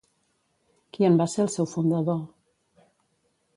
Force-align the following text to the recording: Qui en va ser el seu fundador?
Qui 0.97 1.05
en 1.09 1.19
va 1.19 1.27
ser 1.35 1.45
el 1.45 1.53
seu 1.57 1.69
fundador? 1.75 2.19